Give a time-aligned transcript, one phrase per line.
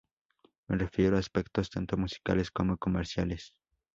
[0.67, 3.53] Me refiero a aspectos tanto musicales como comerciales.